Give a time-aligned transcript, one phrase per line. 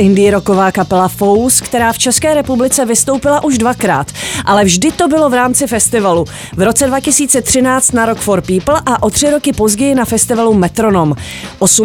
[0.00, 4.12] Indie rocková kapela Fous, která v České republice vystoupila už dvakrát,
[4.44, 6.24] ale vždy to bylo v rámci festivalu.
[6.56, 11.14] V roce 2013 na Rock for People a o tři roky později na festivalu Metronom.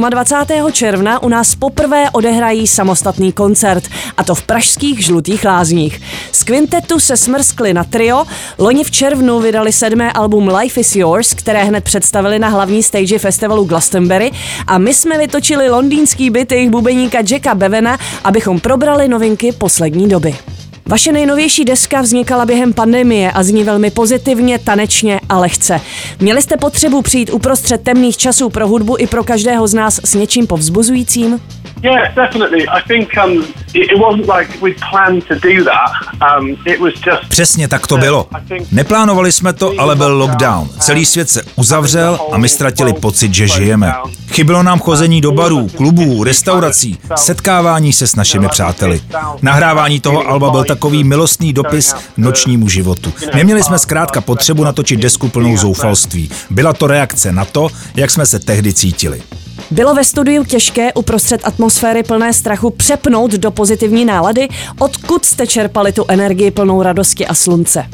[0.10, 0.72] 28.
[0.72, 3.84] června u nás poprvé odehrají samostatný koncert,
[4.18, 6.02] a to v pražských žlutých lázních.
[6.32, 8.26] Z kvintetu se smrskli na trio,
[8.58, 13.20] loni v červnu vydali sedmé album Life is Yours, které hned představili na hlavní stage
[13.20, 14.32] festivalu Glastonbury
[14.68, 20.36] a my jsme vytočili londýnský byt jejich bubeníka Jacka Bevena, abychom probrali novinky poslední doby.
[20.88, 25.82] Vaše nejnovější deska vznikala během pandemie a zní velmi pozitivně, tanečně a lehce.
[26.20, 30.14] Měli jste potřebu přijít uprostřed temných časů pro hudbu i pro každého z nás s
[30.14, 31.40] něčím povzbuzujícím?
[31.84, 32.68] Yeah, definitely.
[32.68, 35.92] I think um, it, wasn't like we planned to do that.
[36.40, 37.30] Um, it was just.
[37.30, 38.28] Přesně tak to bylo.
[38.72, 40.70] Neplánovali jsme to, ale byl lockdown.
[40.80, 43.94] Celý svět se uzavřel a my ztratili pocit, že žijeme.
[44.32, 49.02] Chybilo nám chození do barů, klubů, restaurací, setkávání se s našimi přáteli.
[49.42, 53.14] Nahrávání toho alba byl takový milostný dopis nočnímu životu.
[53.34, 56.32] Neměli jsme zkrátka potřebu natočit desku plnou zoufalství.
[56.50, 59.22] Byla to reakce na to, jak jsme se tehdy cítili.
[59.72, 64.48] Bylo ve studiu těžké uprostřed atmosféry plné strachu přepnout do pozitivní nálady?
[64.80, 67.86] Odkud jste čerpali tu energii plnou radosti a slunce?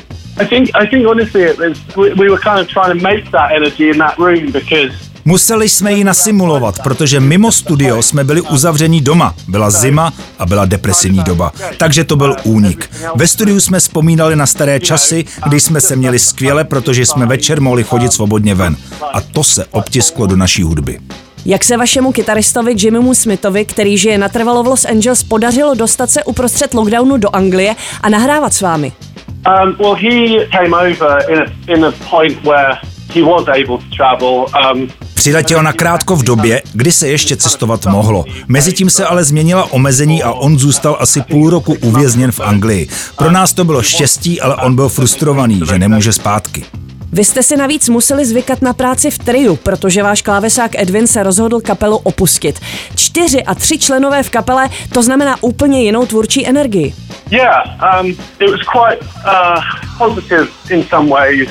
[5.28, 9.36] Museli jsme ji nasimulovat, protože mimo studio jsme byli uzavření doma.
[9.47, 11.52] Byla zima a byla depresivní doba.
[11.78, 12.89] Takže to byl únik.
[13.16, 17.61] Ve studiu jsme vzpomínali na staré časy, kdy jsme se měli skvěle, protože jsme večer
[17.61, 18.75] mohli chodit svobodně ven.
[19.14, 21.00] A to se obtisklo do naší hudby.
[21.45, 26.23] Jak se vašemu kytaristovi Jimmymu Smithovi, který žije natrvalo v Los Angeles, podařilo dostat se
[26.23, 28.92] uprostřed lockdownu do Anglie a nahrávat s vámi?
[29.28, 32.78] Um, well, he came over in a, in a point where
[33.14, 34.45] he was able to travel.
[34.73, 38.26] Um, Přiletěl na krátko v době, kdy se ještě cestovat mohlo.
[38.48, 42.88] Mezitím se ale změnila omezení a on zůstal asi půl roku uvězněn v Anglii.
[43.16, 46.66] Pro nás to bylo štěstí, ale on byl frustrovaný, že nemůže zpátky.
[47.12, 51.23] Vy jste si navíc museli zvykat na práci v triu, protože váš klávesák Edwin se
[51.23, 52.60] rozhodl kapelu opustit.
[52.95, 56.94] Čtyři a tři členové v kapele, to znamená úplně jinou tvůrčí energii.
[57.32, 57.66] Yeah,
[58.02, 59.61] um, it was quite uh,
[59.98, 61.49] positive in some ways.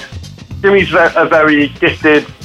[0.62, 2.35] Jimmy's a very gifted.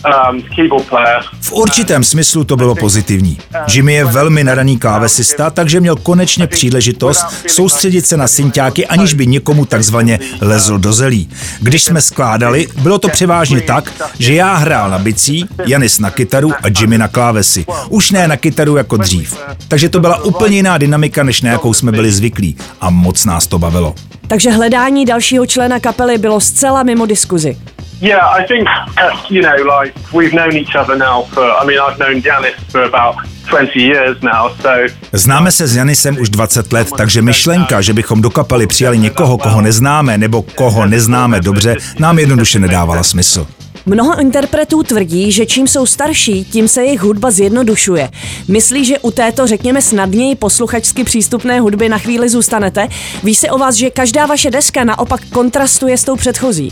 [1.42, 3.38] V určitém smyslu to bylo pozitivní.
[3.74, 9.28] Jimmy je velmi nadaný klávesista, takže měl konečně příležitost soustředit se na synťáky, aniž by
[9.28, 11.30] někomu takzvaně lezl do zelí.
[11.60, 16.52] Když jsme skládali, bylo to převážně tak, že já hrál na bicí, Janis na kytaru
[16.54, 17.66] a Jimmy na klávesy.
[17.90, 19.38] Už ne na kytaru jako dřív.
[19.68, 22.58] Takže to byla úplně jiná dynamika, než na jakou jsme byli zvyklí.
[22.82, 23.96] A moc nás to bavilo.
[24.28, 27.58] Takže hledání dalšího člena kapely bylo zcela mimo diskuzi.
[28.02, 31.44] Yeah, I think uh, you know, like we've known each other now for.
[31.44, 33.16] I mean, I've known Janis for about
[33.50, 34.94] 20 years now, so.
[35.13, 39.38] Známe se s Janisem už 20 let, takže myšlenka, že bychom do kapely přijali někoho,
[39.38, 43.47] koho neznáme, nebo koho neznáme dobře, nám jednoduše nedávala smysl.
[43.86, 48.09] Mnoho interpretů tvrdí, že čím jsou starší, tím se jejich hudba zjednodušuje.
[48.47, 52.88] Myslí, že u této, řekněme, snadněji posluchačsky přístupné hudby na chvíli zůstanete?
[53.24, 56.72] Ví se o vás, že každá vaše deska naopak kontrastuje s tou předchozí?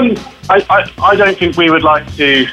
[0.00, 0.10] Um,
[0.48, 2.52] I, I, I don't think we would like to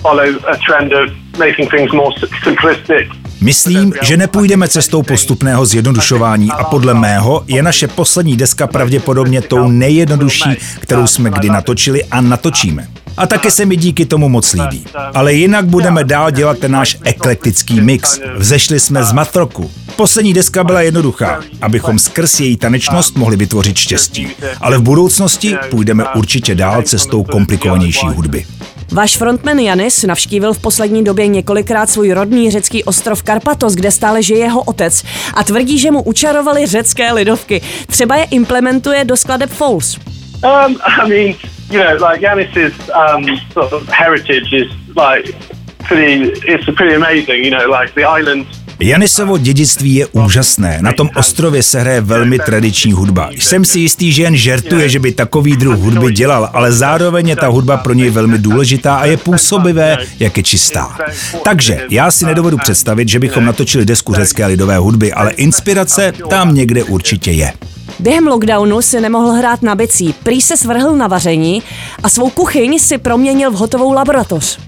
[0.00, 3.08] follow a trend of making things more simplistic.
[3.40, 9.68] Myslím, že nepůjdeme cestou postupného zjednodušování a podle mého je naše poslední deska pravděpodobně tou
[9.68, 12.88] nejjednodušší, kterou jsme kdy natočili a natočíme.
[13.18, 14.84] A také se mi díky tomu moc líbí.
[15.14, 18.20] Ale jinak budeme dál dělat ten náš eklektický mix.
[18.36, 19.70] Vzešli jsme z matroku.
[19.96, 24.28] Poslední deska byla jednoduchá, abychom skrz její tanečnost mohli vytvořit štěstí.
[24.60, 28.46] Ale v budoucnosti půjdeme určitě dál cestou komplikovanější hudby.
[28.92, 34.22] Váš frontman Janis navštívil v poslední době několikrát svůj rodný řecký ostrov Karpatos, kde stále
[34.22, 35.04] žije jeho otec
[35.34, 37.62] a tvrdí, že mu učarovali řecké lidovky.
[37.86, 39.96] Třeba je implementuje do skladeb Fouls.
[39.96, 41.34] Um, I mean,
[41.70, 45.34] you know, like Yanis's um, sort of heritage is like
[45.80, 48.46] pretty, it's pretty amazing, you know, like the island
[48.80, 50.78] Janisovo dědictví je úžasné.
[50.80, 53.30] Na tom ostrově se hraje velmi tradiční hudba.
[53.32, 57.36] Jsem si jistý, že jen žertuje, že by takový druh hudby dělal, ale zároveň je
[57.36, 60.96] ta hudba pro něj velmi důležitá a je působivé, jak je čistá.
[61.44, 66.54] Takže já si nedovedu představit, že bychom natočili desku řecké lidové hudby, ale inspirace tam
[66.54, 67.52] někde určitě je.
[68.00, 71.62] Během lockdownu si nemohl hrát na bicí, prý se svrhl na vaření
[72.02, 74.67] a svou kuchyň si proměnil v hotovou laboratoř.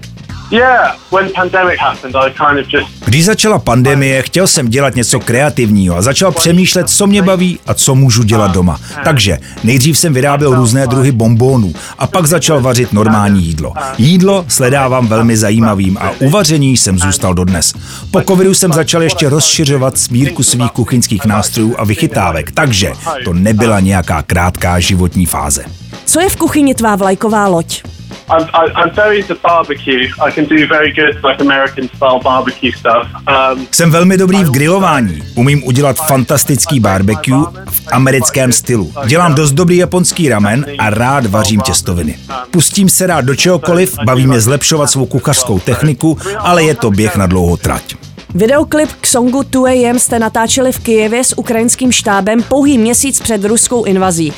[3.05, 7.75] Když začala pandemie, chtěl jsem dělat něco kreativního a začal přemýšlet, co mě baví a
[7.75, 8.81] co můžu dělat doma.
[9.05, 13.73] Takže nejdřív jsem vyráběl různé druhy bombónů a pak začal vařit normální jídlo.
[13.99, 17.75] Jídlo sledávám velmi zajímavým a uvaření jsem zůstal dodnes.
[18.11, 22.93] Po covidu jsem začal ještě rozšiřovat smírku svých kuchyňských nástrojů a vychytávek, takže
[23.25, 25.65] to nebyla nějaká krátká životní fáze.
[26.05, 27.83] Co je v kuchyni tvá vlajková loď?
[28.31, 30.09] I'm, I'm very into barbecue.
[30.27, 33.07] I can do very good like American style barbecue stuff.
[33.53, 35.23] Um, Jsem velmi dobrý v grilování.
[35.35, 37.39] Umím udělat fantastický barbecue
[37.71, 38.93] v americkém stylu.
[39.07, 42.19] Dělám dost dobrý japonský ramen a rád vařím těstoviny.
[42.51, 47.17] Pustím se rád do čehokoliv, baví mě zlepšovat svou kuchařskou techniku, ale je to běh
[47.17, 47.95] na dlouhou trať.
[48.35, 53.85] Videoklip k songu 2AM jste natáčeli v Kijevě s ukrajinským štábem pouhý měsíc před ruskou
[53.85, 54.33] invazí.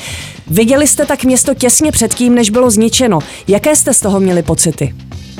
[0.47, 3.19] Viděli jste tak město těsně předtím, než bylo zničeno.
[3.47, 4.93] Jaké jste z toho měli pocity?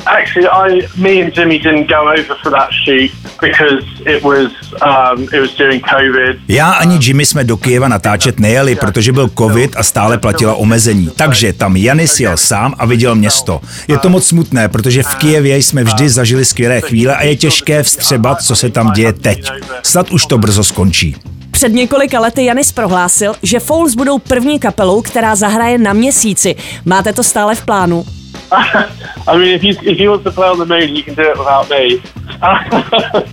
[0.06, 3.12] Actually, I, me and Jimmy didn't go over for that shoot
[3.42, 4.52] because it was
[4.82, 6.38] um, it was during COVID.
[6.48, 11.10] Já ani Jimmy jsme do Kyjeva natáčet nejeli, protože byl covid a stále platila omezení.
[11.16, 13.62] Takže tam Janis jel sám a viděl město.
[13.88, 17.84] Je to moc smutné, protože v Kijevě jsme vždy zažili skvělé chvíle a je těžké
[17.84, 19.52] vstřebat, co se tam děje teď.
[19.84, 21.16] Snad už to brzo skončí.
[21.54, 26.56] Před několika lety Janis prohlásil, že Fouls budou první kapelou, která zahraje na měsíci.
[26.86, 28.06] Máte to stále v plánu?
[29.28, 31.24] I mean, if you if you want to play on the moon, you can do
[31.24, 31.78] it without me.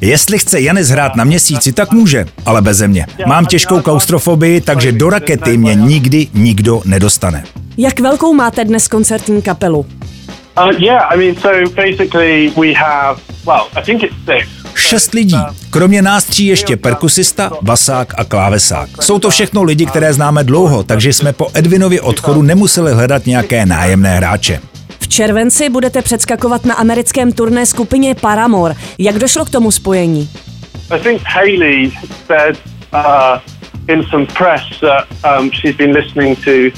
[0.00, 3.06] Jestli chce Janis hrát na měsíci, tak může, ale beze mě.
[3.26, 7.44] Mám těžkou klaustrofobii, takže do rakety mě nikdy nikdo nedostane.
[7.76, 9.86] Jak velkou máte dnes koncertní kapelu?
[10.58, 14.59] Uh, yeah, I mean, so basically we have, well, I think it's six.
[14.90, 15.36] Šest lidí.
[15.70, 19.02] Kromě nás tří ještě perkusista, basák a klávesák.
[19.02, 23.66] Jsou to všechno lidi, které známe dlouho, takže jsme po Edvinově odchodu nemuseli hledat nějaké
[23.66, 24.60] nájemné hráče.
[25.00, 28.74] V červenci budete předskakovat na americkém turné skupině Paramore.
[28.98, 30.28] Jak došlo k tomu spojení?
[30.90, 31.92] I think Haley
[32.26, 32.56] said
[32.92, 33.59] uh,
[35.40, 35.50] um,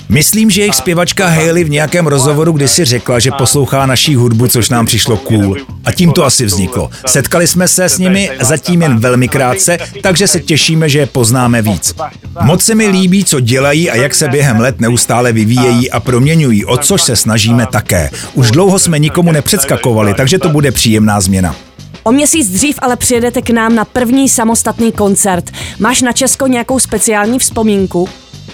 [0.09, 4.69] Myslím, že jejich zpěvačka Hailey v nějakém rozhovoru kdysi řekla, že poslouchá naší hudbu, což
[4.69, 5.57] nám přišlo cool.
[5.85, 6.91] A tím to asi vzniklo.
[7.07, 11.63] Setkali jsme se s nimi zatím jen velmi krátce, takže se těšíme, že je poznáme
[11.63, 11.95] víc.
[12.41, 16.65] Moc se mi líbí, co dělají a jak se během let neustále vyvíjejí a proměňují,
[16.65, 18.11] o což se snažíme také.
[18.35, 21.55] Už dlouho jsme nikomu nepředskakovali, takže to bude příjemná změna.
[22.05, 25.51] O měsíc dřív ale přijedete k nám na první samostatný koncert.
[25.79, 28.09] Máš na Česko nějakou speciální vzpomínku?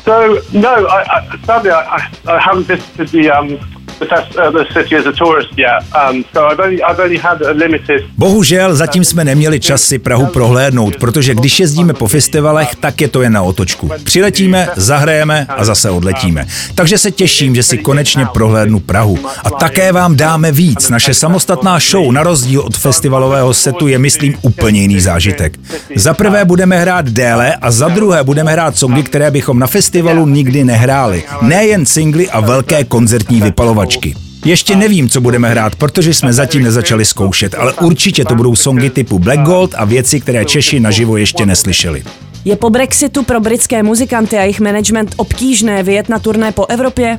[0.05, 3.78] So no, I, I, sadly I, I haven't visited the um,
[8.19, 13.09] Bohužel zatím jsme neměli čas si Prahu prohlédnout, protože když jezdíme po festivalech, tak je
[13.09, 13.91] to jen na otočku.
[14.05, 16.47] Přiletíme, zahrajeme a zase odletíme.
[16.75, 19.19] Takže se těším, že si konečně prohlédnu Prahu.
[19.45, 20.91] A také vám dáme víc.
[20.91, 25.59] Naše samostatná show, na rozdíl od festivalového setu, je, myslím, úplně jiný zážitek.
[25.97, 30.27] Za prvé budeme hrát déle a za druhé budeme hrát songy, které bychom na festivalu
[30.27, 31.23] nikdy nehráli.
[31.43, 33.41] Nejen singly a velké koncertní
[33.89, 34.15] vypalovačky.
[34.45, 38.91] Ještě nevím, co budeme hrát, protože jsme zatím nezačali zkoušet, ale určitě to budou songy
[38.91, 42.03] typu Black Gold a věci, které Češi naživo ještě neslyšeli.
[42.45, 47.19] Je po Brexitu pro britské muzikanty a jejich management obtížné vyjet na turné po Evropě?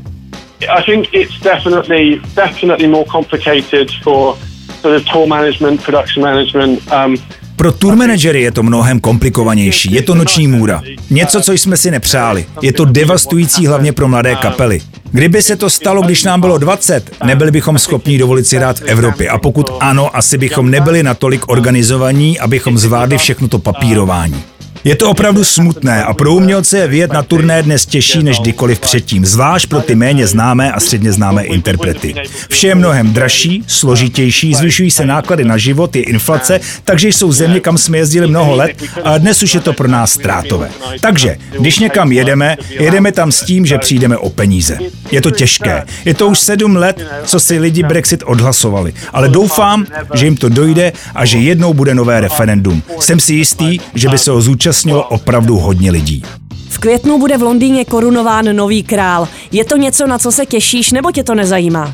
[0.62, 4.36] I think it's definitely definitely more complicated for
[4.82, 6.80] sort of tour management, production management.
[6.92, 7.16] Um,
[7.60, 9.94] Pro tour managery je to mnohem komplikovanější.
[9.94, 10.82] Je to noční můra.
[11.10, 12.46] Něco, co jsme si nepřáli.
[12.62, 14.82] Je to devastující hlavně pro mladé kapely.
[15.12, 18.86] Kdyby se to stalo, když nám bylo 20, nebyli bychom schopni dovolit si hrát v
[18.86, 19.30] Evropě.
[19.30, 24.44] A pokud ano, asi bychom nebyli natolik organizovaní, abychom zvládli všechno to papírování.
[24.84, 28.80] Je to opravdu smutné a pro umělce je vyjet na turné dnes těžší než kdykoliv
[28.80, 32.16] předtím, zvlášť pro ty méně známé a středně známé interprety.
[32.50, 37.60] Vše je mnohem dražší, složitější, zvyšují se náklady na život, je inflace, takže jsou země,
[37.60, 40.70] kam jsme jezdili mnoho let a dnes už je to pro nás ztrátové.
[41.02, 44.80] Takže, když někam jedeme, jedeme tam s tím, že přijdeme o peníze.
[45.12, 45.86] Je to těžké.
[46.06, 50.50] Je to už sedm let, co si lidi Brexit odhlasovali, ale doufám, že jim to
[50.50, 52.84] dojde a že jednou bude nové referendum.
[53.00, 56.24] Jsem si jistý, že by se ho zúčastnilo opravdu hodně lidí.
[56.70, 59.28] V květnu bude v Londýně korunován nový král.
[59.52, 61.94] Je to něco, na co se těšíš, nebo tě to nezajímá?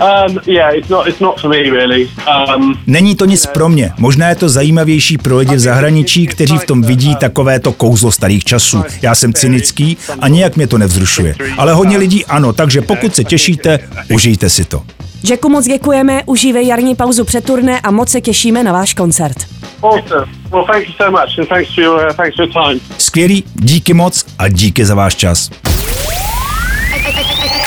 [0.00, 2.08] um, yeah, it's not it's not for me really.
[2.56, 3.92] Um, Není to nic pro mě.
[3.98, 8.44] Možná je to zajímavější pro lidi v zahraničí, kteří v tom vidí takovéto kouzlo starých
[8.44, 8.82] časů.
[9.02, 11.34] Já jsem cynický a nijak mě to nevzrušuje.
[11.56, 13.78] Ale hodně lidí ano, takže pokud se těšíte,
[14.14, 14.82] užijte si to.
[15.24, 19.57] Jacku, moc děkujeme, užívej jarní pauzu před turné a moc se těšíme na váš koncert.
[19.82, 20.28] Awesome.
[20.50, 22.80] Well, thank you so much, and thanks for your uh, thanks for your time.
[22.98, 25.50] Skvělý, díky moc a díky za váš čas.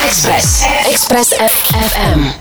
[0.06, 0.64] Express.
[0.92, 2.41] Express FM.